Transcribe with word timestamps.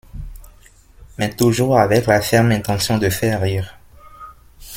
Mais 1.19 1.29
toujours 1.35 1.77
avec 1.77 2.07
la 2.07 2.21
ferme 2.21 2.49
intention 2.53 2.97
de 2.97 3.07
faire 3.07 3.39
rire. 3.39 3.77